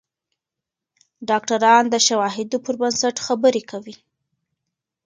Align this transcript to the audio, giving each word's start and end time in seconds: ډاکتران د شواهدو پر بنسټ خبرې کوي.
ډاکتران 1.29 1.83
د 1.89 1.95
شواهدو 2.07 2.57
پر 2.65 2.73
بنسټ 2.81 3.15
خبرې 3.25 3.61
کوي. 3.71 3.95